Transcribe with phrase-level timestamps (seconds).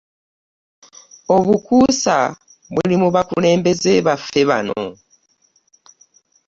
[1.35, 2.15] Obukuusa
[2.73, 4.83] buli mu bakulembeze baffe bano!